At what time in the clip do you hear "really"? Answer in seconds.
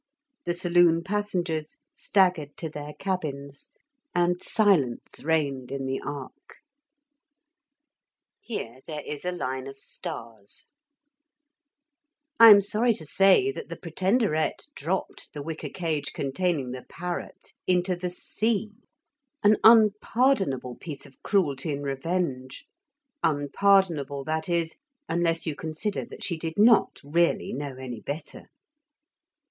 27.03-27.53